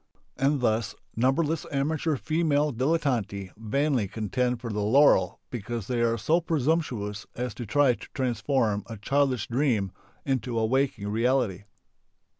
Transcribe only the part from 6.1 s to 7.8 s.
so presumptuous as to